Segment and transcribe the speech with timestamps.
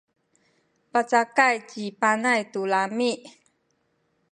[0.91, 3.11] pacakay ci Panay tu lami’.